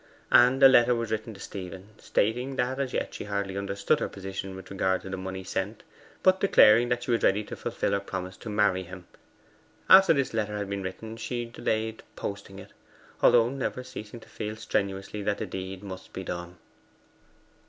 And 0.31 0.63
a 0.63 0.67
letter 0.67 0.95
was 0.95 1.11
written 1.11 1.35
to 1.35 1.39
Stephen, 1.39 1.89
stating 1.99 2.55
that 2.55 2.79
as 2.79 2.91
yet 2.91 3.13
she 3.13 3.25
hardly 3.25 3.55
understood 3.55 3.99
her 3.99 4.09
position 4.09 4.55
with 4.55 4.71
regard 4.71 5.03
to 5.03 5.11
the 5.11 5.15
money 5.15 5.43
sent; 5.43 5.83
but 6.23 6.39
declaring 6.39 6.89
that 6.89 7.03
she 7.03 7.11
was 7.11 7.21
ready 7.21 7.43
to 7.43 7.55
fulfil 7.55 7.91
her 7.91 7.99
promise 7.99 8.35
to 8.37 8.49
marry 8.49 8.81
him. 8.81 9.05
After 9.87 10.11
this 10.13 10.33
letter 10.33 10.57
had 10.57 10.71
been 10.71 10.81
written 10.81 11.17
she 11.17 11.45
delayed 11.45 12.01
posting 12.15 12.57
it 12.57 12.73
although 13.21 13.49
never 13.51 13.83
ceasing 13.83 14.19
to 14.21 14.27
feel 14.27 14.55
strenuously 14.55 15.21
that 15.21 15.37
the 15.37 15.45
deed 15.45 15.83
must 15.83 16.13
be 16.13 16.23
done. 16.23 16.57